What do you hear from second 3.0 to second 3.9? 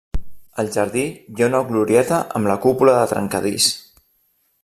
de trencadís.